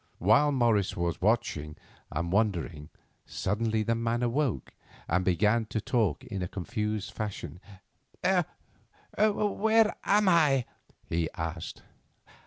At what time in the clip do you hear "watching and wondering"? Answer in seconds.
1.21-2.89